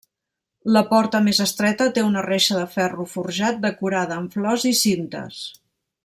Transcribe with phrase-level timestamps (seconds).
[0.75, 5.41] La porta més estreta té una reixa de ferro forjat decorada amb flors i cintes.